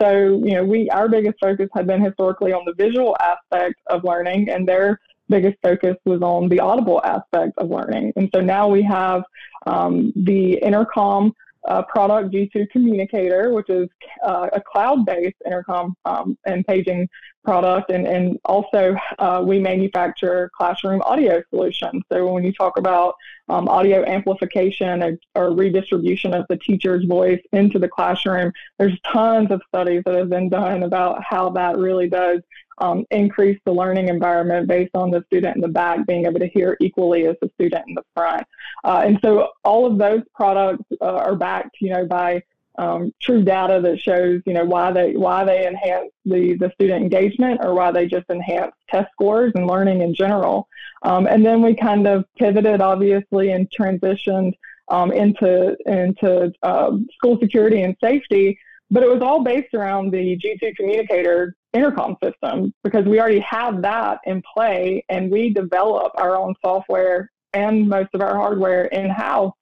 [0.00, 4.04] So, you know, we our biggest focus had been historically on the visual aspect of
[4.04, 8.12] learning, and their biggest focus was on the audible aspect of learning.
[8.16, 9.24] And so now we have
[9.66, 11.34] um, the intercom
[11.66, 13.88] uh, product G2 Communicator, which is
[14.24, 17.08] uh, a cloud-based intercom um, and paging
[17.44, 22.02] product, and, and also uh, we manufacture classroom audio solutions.
[22.10, 23.14] So when you talk about
[23.48, 29.52] um, audio amplification or, or, redistribution of the teacher's voice into the classroom, there's tons
[29.52, 32.40] of studies that have been done about how that really does
[32.78, 36.48] um, increase the learning environment based on the student in the back being able to
[36.48, 38.46] hear equally as the student in the front.
[38.84, 42.42] Uh, and so all of those products uh, are backed, you know, by
[42.78, 47.02] um, true data that shows, you know, why they why they enhance the the student
[47.02, 50.68] engagement or why they just enhance test scores and learning in general.
[51.02, 54.52] Um, and then we kind of pivoted, obviously, and transitioned
[54.88, 58.58] um, into into uh, school security and safety.
[58.90, 63.82] But it was all based around the G2 communicator intercom system because we already have
[63.82, 69.10] that in play and we develop our own software and most of our hardware in
[69.10, 69.52] house.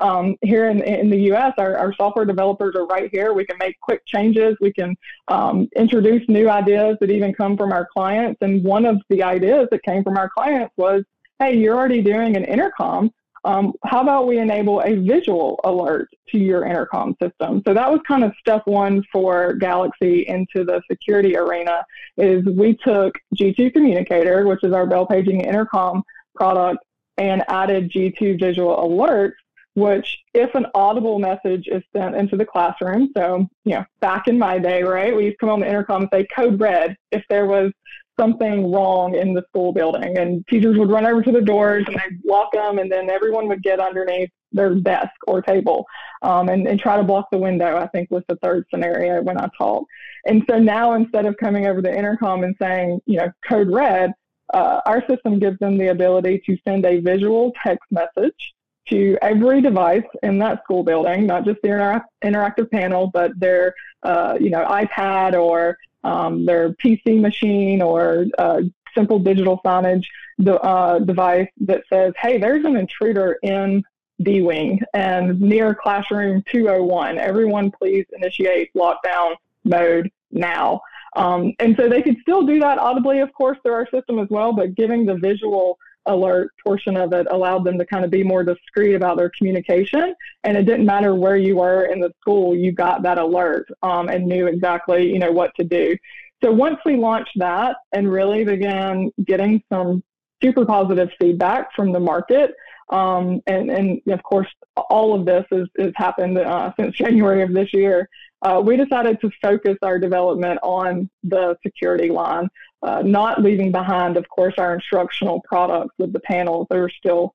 [0.00, 3.32] Um, here in, in the US, our, our software developers are right here.
[3.32, 4.56] We can make quick changes.
[4.60, 8.38] We can um, introduce new ideas that even come from our clients.
[8.40, 11.02] And one of the ideas that came from our clients was
[11.40, 13.12] hey, you're already doing an intercom
[13.44, 17.62] um, how about we enable a visual alert to your intercom system?
[17.66, 21.84] So that was kind of step one for Galaxy into the security arena
[22.16, 26.02] is we took G2 Communicator, which is our bell paging intercom
[26.34, 26.84] product,
[27.16, 29.32] and added G2 visual alerts,
[29.74, 34.38] which if an audible message is sent into the classroom, so, you know, back in
[34.38, 37.22] my day, right, we used to come on the intercom and say code red if
[37.28, 37.72] there was
[38.18, 40.18] something wrong in the school building.
[40.18, 43.48] And teachers would run over to the doors and they'd lock them, and then everyone
[43.48, 45.84] would get underneath their desk or table
[46.22, 49.38] um, and, and try to block the window, I think was the third scenario when
[49.38, 49.84] I taught.
[50.26, 54.12] And so now instead of coming over the intercom and saying, you know, code red,
[54.54, 58.54] uh, our system gives them the ability to send a visual text message
[58.88, 63.74] to every device in that school building, not just the inter- interactive panel, but their,
[64.02, 65.76] uh, you know, iPad or
[66.08, 68.62] um, their PC machine or uh,
[68.94, 70.04] simple digital signage
[70.46, 73.84] uh, device that says, hey, there's an intruder in
[74.22, 77.18] D Wing and near classroom 201.
[77.18, 80.80] Everyone, please initiate lockdown mode now.
[81.16, 84.28] Um, and so they could still do that audibly, of course, through our system as
[84.30, 88.22] well, but giving the visual alert portion of it allowed them to kind of be
[88.24, 90.14] more discreet about their communication.
[90.44, 94.08] And it didn't matter where you were in the school, you got that alert um,
[94.08, 95.96] and knew exactly, you know, what to do.
[96.42, 100.02] So once we launched that and really began getting some
[100.42, 102.54] super positive feedback from the market,
[102.90, 107.72] um, and, and of course, all of this has, happened uh, since January of this
[107.72, 108.08] year.
[108.40, 112.48] Uh, we decided to focus our development on the security line,
[112.82, 116.66] uh, not leaving behind, of course, our instructional products with the panels.
[116.70, 117.34] They're still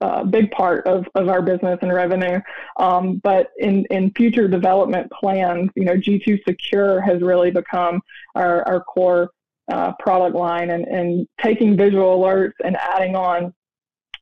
[0.00, 2.40] a big part of, of our business and revenue.
[2.76, 8.02] Um, but in, in future development plans, you know, G2 Secure has really become
[8.34, 9.30] our, our core
[9.72, 13.54] uh, product line and, and taking visual alerts and adding on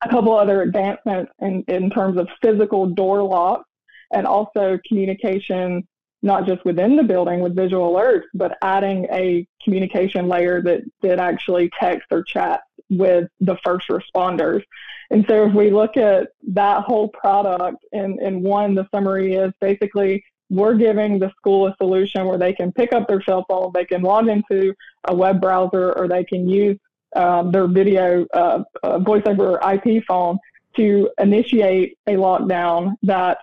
[0.02, 3.68] a couple other advancements in, in terms of physical door locks
[4.12, 5.86] and also communication
[6.22, 11.18] not just within the building with visual alerts, but adding a communication layer that, that
[11.18, 14.62] actually text or chat with the first responders.
[15.10, 19.52] And so if we look at that whole product and, in one, the summary is
[19.60, 23.72] basically we're giving the school a solution where they can pick up their cell phone,
[23.74, 26.78] they can log into a web browser, or they can use
[27.16, 30.38] um, their video uh, uh, voice over IP phone
[30.76, 33.38] to initiate a lockdown that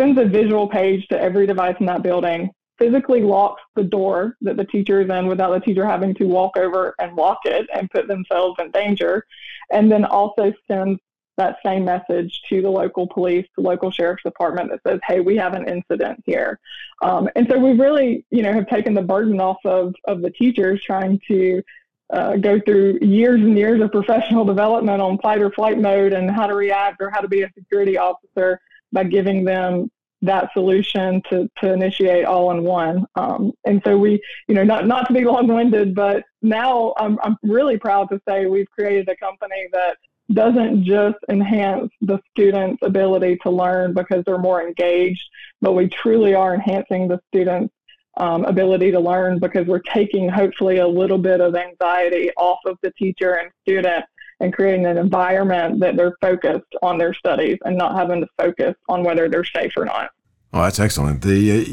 [0.00, 4.56] sends a visual page to every device in that building, physically locks the door that
[4.56, 7.90] the teacher is in without the teacher having to walk over and lock it and
[7.90, 9.24] put themselves in danger,
[9.70, 11.00] and then also sends
[11.38, 15.36] that same message to the local police, the local sheriff's department that says, "Hey, we
[15.36, 16.58] have an incident here,"
[17.02, 20.30] um, and so we really, you know, have taken the burden off of of the
[20.30, 21.62] teachers trying to
[22.10, 26.30] uh, go through years and years of professional development on fight or flight mode and
[26.30, 28.60] how to react or how to be a security officer
[28.92, 29.90] by giving them
[30.22, 33.04] that solution to, to initiate all in one.
[33.16, 37.18] Um, and so we, you know, not, not to be long winded, but now I'm,
[37.22, 39.96] I'm really proud to say we've created a company that
[40.32, 45.22] doesn't just enhance the students' ability to learn because they're more engaged,
[45.60, 47.72] but we truly are enhancing the students'
[48.16, 52.78] um, ability to learn because we're taking hopefully a little bit of anxiety off of
[52.82, 54.04] the teacher and student
[54.40, 58.74] and creating an environment that they're focused on their studies and not having to focus
[58.88, 60.10] on whether they're safe or not.
[60.52, 61.22] Oh, that's excellent.
[61.22, 61.64] The uh,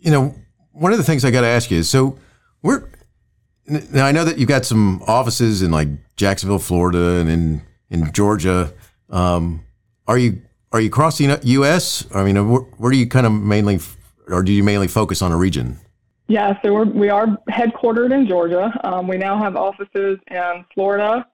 [0.00, 0.34] you know
[0.72, 2.18] one of the things I got to ask you is so
[2.62, 2.88] we're
[3.66, 8.12] now I know that you've got some offices in like Jacksonville, Florida, and in in
[8.12, 8.72] Georgia.
[9.10, 9.64] Um,
[10.06, 10.42] are you
[10.74, 12.04] are you across the U.S.?
[12.12, 13.78] I mean, where, where do you kind of mainly,
[14.26, 15.78] or do you mainly focus on a region?
[16.26, 18.72] Yeah, so we're, we are headquartered in Georgia.
[18.82, 21.26] Um, we now have offices in Florida,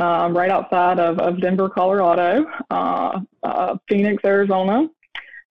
[0.00, 4.88] um, right outside of, of Denver, Colorado, uh, uh, Phoenix, Arizona,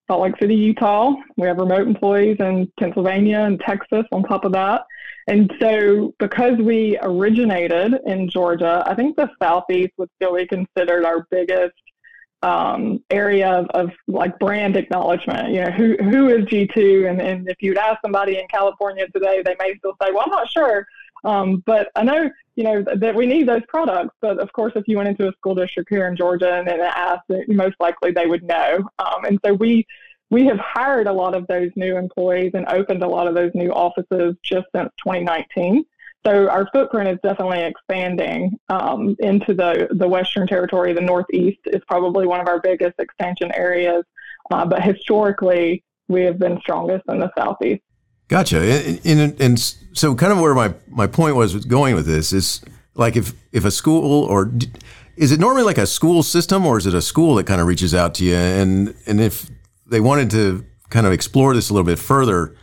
[0.07, 1.13] Salt Lake City, Utah.
[1.37, 4.85] We have remote employees in Pennsylvania and Texas on top of that.
[5.27, 11.05] And so, because we originated in Georgia, I think the Southeast would still be considered
[11.05, 11.73] our biggest
[12.43, 15.53] um, area of, of, like brand acknowledgement.
[15.53, 17.09] You know, who who is G2?
[17.09, 20.31] And, and if you'd ask somebody in California today, they may still say, well, I'm
[20.31, 20.87] not sure.
[21.23, 24.15] Um, but I know, you know, that we need those products.
[24.21, 27.29] But of course, if you went into a school district here in Georgia and, asked,
[27.47, 28.89] most likely they would know.
[28.99, 29.85] Um, and so we
[30.29, 33.51] we have hired a lot of those new employees and opened a lot of those
[33.53, 35.83] new offices just since 2019.
[36.25, 40.93] So our footprint is definitely expanding um, into the, the Western Territory.
[40.93, 44.05] The Northeast is probably one of our biggest expansion areas,
[44.51, 47.81] uh, but historically we have been strongest in the Southeast.
[48.31, 48.61] Gotcha.
[48.61, 49.59] And, and, and,
[49.93, 52.61] so, kind of where my, my point was going with this is
[52.95, 54.49] like if if a school or
[55.17, 57.67] is it normally like a school system or is it a school that kind of
[57.67, 59.49] reaches out to you and and if
[59.85, 62.55] they wanted to kind of explore this a little bit further,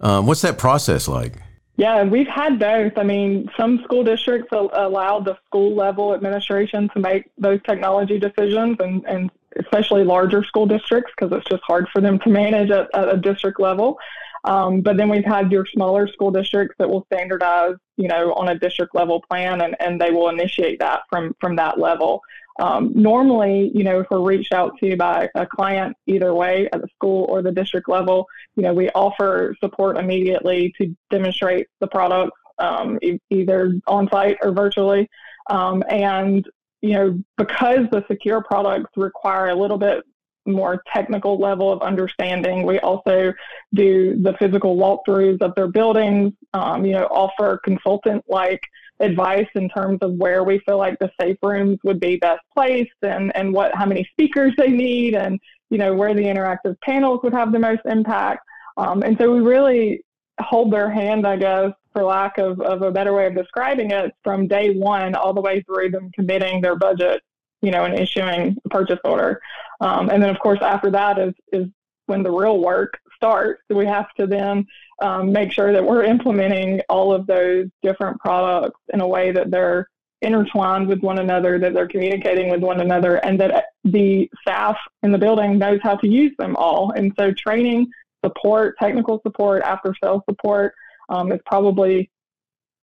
[0.00, 1.32] um, what's that process like?
[1.76, 2.98] Yeah, we've had both.
[2.98, 8.76] I mean, some school districts allow the school level administration to make those technology decisions,
[8.78, 12.94] and, and especially larger school districts because it's just hard for them to manage at,
[12.94, 13.98] at a district level.
[14.44, 18.48] Um, but then we've had your smaller school districts that will standardize, you know, on
[18.48, 22.22] a district level plan, and, and they will initiate that from from that level.
[22.60, 26.80] Um, normally, you know, if we're reached out to by a client either way at
[26.80, 31.88] the school or the district level, you know, we offer support immediately to demonstrate the
[31.88, 35.08] product um, e- either on site or virtually.
[35.50, 36.48] Um, and,
[36.80, 40.04] you know, because the secure products require a little bit
[40.46, 42.64] more technical level of understanding.
[42.64, 43.32] We also
[43.72, 48.60] do the physical walkthroughs of their buildings, um, you know, offer consultant like
[49.00, 52.92] advice in terms of where we feel like the safe rooms would be best placed
[53.02, 57.18] and, and what how many speakers they need and you know where the interactive panels
[57.24, 58.40] would have the most impact.
[58.76, 60.04] Um, and so we really
[60.40, 64.12] hold their hand, I guess, for lack of, of a better way of describing it,
[64.22, 67.22] from day one all the way through them committing their budget,
[67.64, 69.40] you know, and issuing a purchase order.
[69.80, 71.66] Um, and then of course after that is is
[72.06, 73.62] when the real work starts.
[73.70, 74.66] We have to then
[75.00, 79.50] um, make sure that we're implementing all of those different products in a way that
[79.50, 79.88] they're
[80.22, 85.12] intertwined with one another, that they're communicating with one another, and that the staff in
[85.12, 86.92] the building knows how to use them all.
[86.92, 87.90] And so, training,
[88.24, 90.74] support, technical support, after sales support
[91.08, 92.10] um, is probably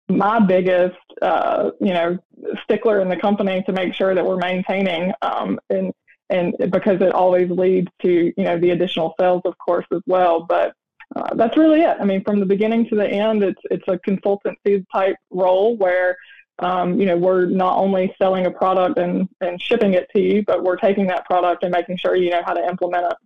[0.08, 2.18] my biggest, uh, you know,
[2.62, 5.92] stickler in the company to make sure that we're maintaining um, and
[6.28, 10.44] and because it always leads to you know the additional sales, of course, as well.
[10.44, 10.74] But
[11.14, 11.96] uh, that's really it.
[12.00, 16.16] I mean, from the beginning to the end, it's it's a consultancy type role where
[16.58, 20.42] um, you know we're not only selling a product and and shipping it to you,
[20.44, 23.16] but we're taking that product and making sure you know how to implement it.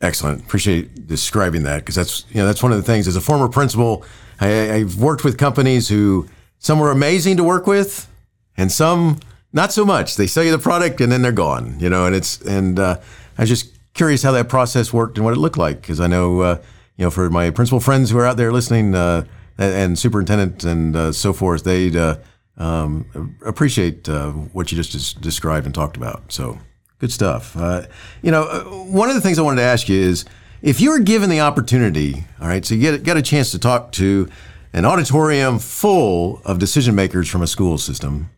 [0.00, 0.42] Excellent.
[0.42, 3.06] Appreciate describing that because that's you know that's one of the things.
[3.06, 4.04] As a former principal,
[4.40, 8.08] I, I've worked with companies who some were amazing to work with,
[8.56, 9.20] and some
[9.52, 10.16] not so much.
[10.16, 11.78] They sell you the product and then they're gone.
[11.80, 12.98] You know, and it's and uh,
[13.36, 16.06] I was just curious how that process worked and what it looked like because I
[16.06, 16.62] know uh,
[17.00, 19.24] you know, for my principal friends who are out there listening, uh,
[19.56, 22.18] and, superintendent and uh, so forth, they'd uh,
[22.58, 26.30] um, appreciate uh, what you just described and talked about.
[26.30, 26.58] So
[27.00, 27.56] good stuff.
[27.56, 27.82] Uh,
[28.22, 30.24] you know, uh, one of the things I wanted to ask you is
[30.62, 33.58] if you were given the opportunity, all right, so you get, get a chance to
[33.58, 34.28] talk to
[34.72, 38.30] an auditorium full of decision makers from a school system,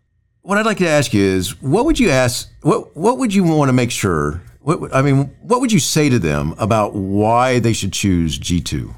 [0.42, 2.50] what I'd like to ask you is, what would you ask?
[2.62, 4.42] What what would you want to make sure?
[4.60, 8.60] What I mean, what would you say to them about why they should choose G
[8.60, 8.94] two?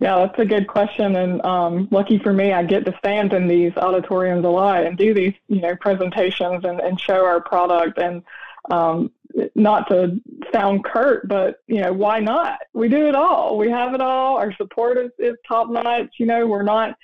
[0.00, 1.16] Yeah, that's a good question.
[1.16, 4.96] And um, lucky for me, I get to stand in these auditoriums a lot and
[4.96, 7.98] do these, you know, presentations and, and show our product.
[7.98, 8.22] And
[8.70, 9.10] um,
[9.54, 10.20] not to
[10.52, 12.58] sound curt, but you know, why not?
[12.72, 13.56] We do it all.
[13.56, 14.36] We have it all.
[14.36, 16.14] Our support is, is top notch.
[16.18, 16.96] You know, we're not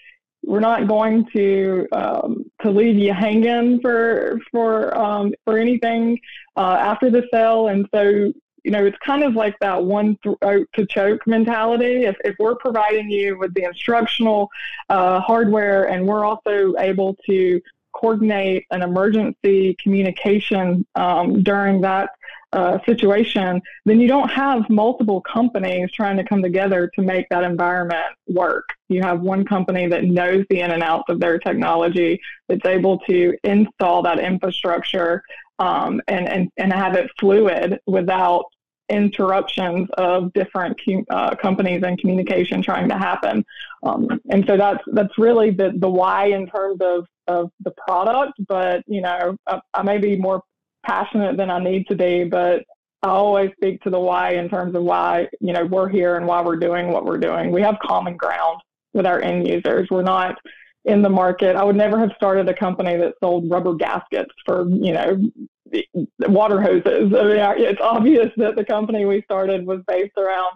[0.47, 6.19] we're not going to um, to leave you hanging for for um, for anything
[6.57, 7.69] uh, after the sale.
[7.69, 8.33] And so
[8.65, 12.05] you know, it's kind of like that one throat to choke mentality.
[12.05, 14.49] If, if we're providing you with the instructional
[14.89, 17.61] uh, hardware and we're also able to
[17.95, 22.11] coordinate an emergency communication um, during that
[22.53, 27.43] uh, situation, then you don't have multiple companies trying to come together to make that
[27.43, 28.65] environment work.
[28.89, 32.99] You have one company that knows the in and outs of their technology, that's able
[33.01, 35.23] to install that infrastructure
[35.59, 38.45] um, and, and, and have it fluid without
[38.89, 40.79] interruptions of different
[41.11, 43.45] uh, companies and communication trying to happen.
[43.83, 48.35] Um, and so that's that's really the the why in terms of of the product.
[48.47, 50.43] But you know, I, I may be more
[50.85, 52.65] passionate than I need to be, but
[53.03, 56.27] I always speak to the why in terms of why you know we're here and
[56.27, 57.51] why we're doing what we're doing.
[57.51, 58.61] We have common ground
[58.93, 59.89] with our end users.
[59.91, 60.37] We're not
[60.85, 61.57] in the market.
[61.57, 65.19] I would never have started a company that sold rubber gaskets for, you know,
[66.21, 67.13] water hoses.
[67.15, 70.53] I mean, it's obvious that the company we started was based around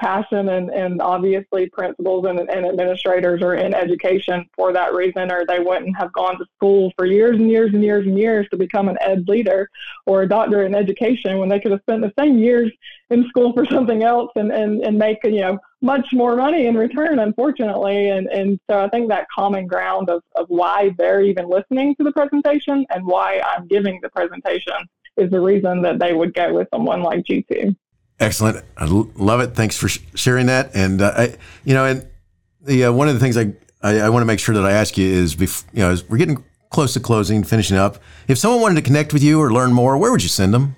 [0.00, 5.44] passion and, and obviously principals and, and administrators are in education for that reason or
[5.46, 8.56] they wouldn't have gone to school for years and years and years and years to
[8.56, 9.68] become an ed leader
[10.06, 12.72] or a doctor in education when they could have spent the same years
[13.10, 16.76] in school for something else and, and, and make you know much more money in
[16.76, 21.48] return unfortunately and, and so I think that common ground of, of why they're even
[21.48, 24.74] listening to the presentation and why I'm giving the presentation
[25.16, 27.74] is the reason that they would go with someone like G2.
[28.18, 28.64] Excellent.
[28.76, 29.54] I love it.
[29.54, 30.70] Thanks for sh- sharing that.
[30.74, 32.06] And uh, I, you know, and
[32.60, 33.52] the uh, one of the things I,
[33.82, 36.18] I, I want to make sure that I ask you is, bef- you know, we're
[36.18, 37.98] getting close to closing, finishing up.
[38.28, 40.76] If someone wanted to connect with you or learn more, where would you send them?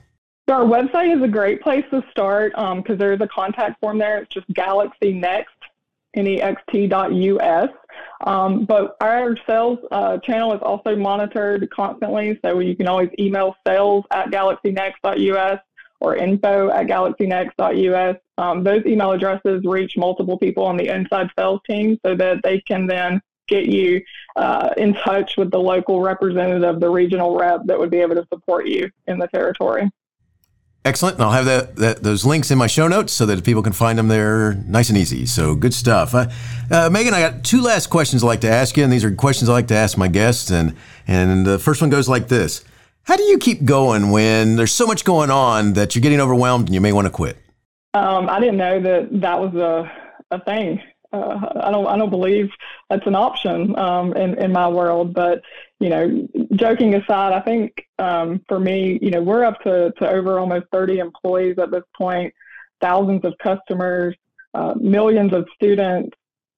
[0.52, 3.96] So our website is a great place to start because um, there's a contact form
[3.96, 4.18] there.
[4.18, 5.48] It's just Galaxy Next,
[6.14, 7.70] next.us.
[8.26, 13.56] Um, but our sales uh, channel is also monitored constantly, so you can always email
[13.66, 15.60] sales at galaxynext.us
[16.00, 18.16] or info at galaxynext.us.
[18.36, 22.60] Um, those email addresses reach multiple people on the inside sales team so that they
[22.60, 24.02] can then get you
[24.36, 28.26] uh, in touch with the local representative, the regional rep that would be able to
[28.30, 29.90] support you in the territory.
[30.84, 31.16] Excellent.
[31.16, 33.72] And I'll have that, that, those links in my show notes so that people can
[33.72, 35.26] find them there nice and easy.
[35.26, 36.14] So good stuff.
[36.14, 36.26] Uh,
[36.70, 39.14] uh, Megan, I got two last questions I'd like to ask you, and these are
[39.14, 40.50] questions I like to ask my guests.
[40.50, 40.74] And,
[41.06, 42.64] and the first one goes like this
[43.04, 46.66] how do you keep going when there's so much going on that you're getting overwhelmed
[46.68, 47.36] and you may want to quit?
[47.94, 49.90] Um, I didn't know that that was a,
[50.30, 50.80] a thing.
[51.12, 52.50] Uh, I don't I don't believe
[52.88, 55.12] that's an option um, in in my world.
[55.14, 55.42] But
[55.78, 60.08] you know, joking aside, I think um, for me, you know, we're up to to
[60.08, 62.32] over almost 30 employees at this point,
[62.80, 64.14] thousands of customers,
[64.54, 66.16] uh, millions of students.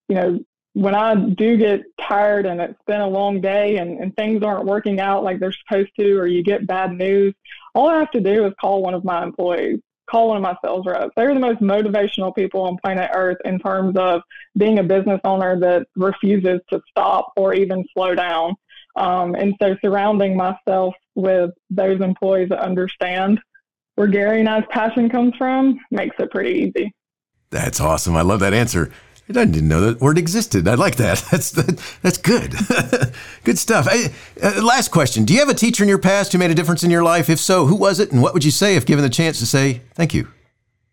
[0.09, 0.40] You know,
[0.74, 4.66] when I do get tired and it's been a long day and, and things aren't
[4.66, 7.32] working out like they're supposed to, or you get bad news,
[7.74, 9.78] all I have to do is call one of my employees,
[10.11, 11.12] call one of my sales reps.
[11.16, 14.22] They're the most motivational people on planet Earth in terms of
[14.57, 18.55] being a business owner that refuses to stop or even slow down.
[18.96, 23.40] Um, and so surrounding myself with those employees that understand
[23.96, 26.92] where Gary and I's passion comes from makes it pretty easy.
[27.50, 28.16] That's awesome.
[28.16, 28.90] I love that answer.
[29.29, 30.68] I didn't know that word existed.
[30.68, 31.25] I like that.
[31.31, 32.55] That's that, that's good.
[33.45, 33.87] good stuff.
[33.89, 34.12] I,
[34.43, 36.85] uh, last question: Do you have a teacher in your past who made a difference
[36.85, 37.31] in your life?
[37.31, 39.47] If so, who was it, and what would you say if given the chance to
[39.47, 40.29] say thank you?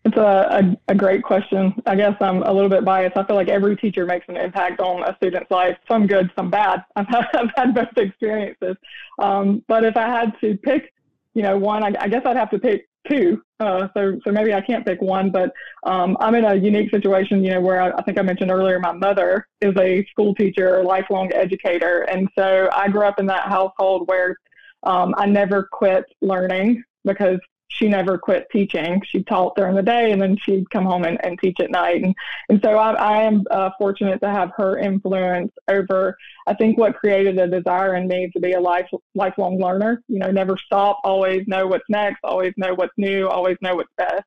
[0.04, 1.74] It's a, a, a, great question.
[1.86, 3.16] I guess I'm a little bit biased.
[3.16, 6.50] I feel like every teacher makes an impact on a student's life, some good, some
[6.50, 6.84] bad.
[6.96, 8.76] I've had, I've had both experiences.
[9.20, 10.92] Um, but if I had to pick,
[11.34, 13.42] you know, one, I, I guess I'd have to pick two.
[13.60, 15.52] Uh, so, so maybe I can't pick one, but
[15.84, 18.78] um, I'm in a unique situation, you know, where I, I, think I mentioned earlier,
[18.78, 23.48] my mother is a school teacher, lifelong educator, and so I grew up in that
[23.48, 24.36] household where
[24.82, 27.38] um, I never quit learning because
[27.72, 29.02] she never quit teaching.
[29.06, 32.02] She taught during the day and then she'd come home and, and teach at night.
[32.02, 32.14] And,
[32.48, 36.16] and so I, I am uh, fortunate to have her influence over,
[36.46, 40.02] I think, what created a desire in me to be a life, lifelong learner.
[40.08, 43.92] You know, never stop, always know what's next, always know what's new, always know what's
[43.96, 44.24] best.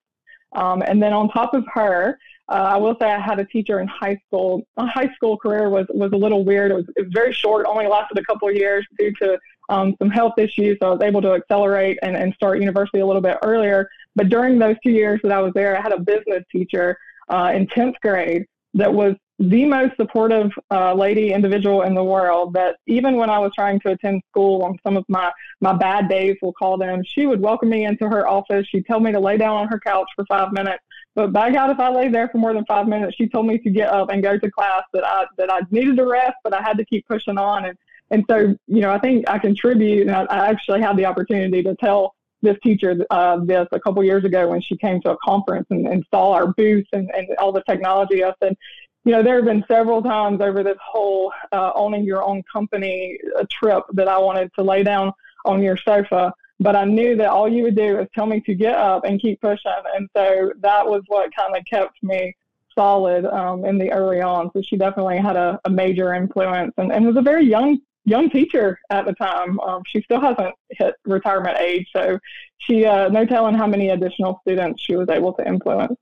[0.53, 2.17] Um, and then on top of her,
[2.47, 4.61] uh, I will say I had a teacher in high school.
[4.77, 6.71] My high school career was was a little weird.
[6.71, 9.37] It was, it was very short, only lasted a couple of years due to
[9.69, 13.05] um, some health issues, so I was able to accelerate and, and start university a
[13.05, 13.89] little bit earlier.
[14.15, 16.97] But during those two years that I was there, I had a business teacher
[17.29, 18.45] uh, in 10th grade
[18.75, 23.37] that was the most supportive uh, lady individual in the world that even when I
[23.39, 27.03] was trying to attend school on some of my, my bad days, we'll call them,
[27.03, 28.65] she would welcome me into her office.
[28.69, 30.81] She'd tell me to lay down on her couch for five minutes.
[31.15, 33.57] But by God, if I lay there for more than five minutes, she told me
[33.57, 36.53] to get up and go to class that I, that I needed to rest, but
[36.53, 37.65] I had to keep pushing on.
[37.65, 37.77] And,
[38.11, 41.63] and so, you know, I think I contribute and I, I actually had the opportunity
[41.63, 45.17] to tell this teacher uh, this a couple years ago when she came to a
[45.17, 48.23] conference and, and saw our booth and, and all the technology.
[48.23, 48.55] I said,
[49.03, 53.17] you know, there have been several times over this whole uh, owning your own company
[53.37, 55.11] uh, trip that I wanted to lay down
[55.45, 58.55] on your sofa, but I knew that all you would do is tell me to
[58.55, 59.71] get up and keep pushing.
[59.95, 62.35] And so that was what kind of kept me
[62.73, 64.51] solid um, in the early on.
[64.53, 68.29] So she definitely had a, a major influence and, and was a very young young
[68.29, 69.59] teacher at the time.
[69.59, 72.19] Um, she still hasn't hit retirement age, so
[72.59, 75.97] she uh, no telling how many additional students she was able to influence.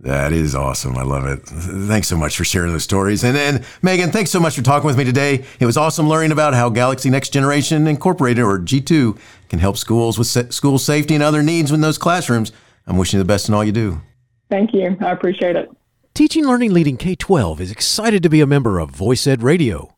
[0.00, 0.96] That is awesome.
[0.96, 1.40] I love it.
[1.44, 3.24] Thanks so much for sharing those stories.
[3.24, 5.44] And then, Megan, thanks so much for talking with me today.
[5.58, 10.16] It was awesome learning about how Galaxy Next Generation Incorporated, or G2, can help schools
[10.16, 12.52] with school safety and other needs in those classrooms.
[12.86, 14.00] I'm wishing you the best in all you do.
[14.48, 14.96] Thank you.
[15.00, 15.68] I appreciate it.
[16.14, 19.97] Teaching Learning Leading K 12 is excited to be a member of Voice Ed Radio.